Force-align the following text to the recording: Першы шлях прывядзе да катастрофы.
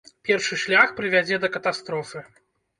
Першы 0.29 0.57
шлях 0.63 0.95
прывядзе 1.01 1.41
да 1.45 1.53
катастрофы. 1.59 2.27